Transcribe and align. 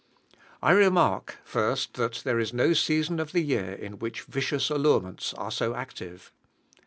_I 0.63 0.71
remark, 0.71 1.37
first, 1.43 1.93
that 1.93 2.21
there 2.25 2.39
is 2.39 2.53
no 2.53 2.73
season 2.73 3.19
of 3.19 3.33
the 3.33 3.39
year 3.43 3.71
in 3.71 3.99
which 3.99 4.23
vicious 4.23 4.71
allurements 4.71 5.31
are 5.35 5.51
so 5.51 5.75
active. 5.75 6.31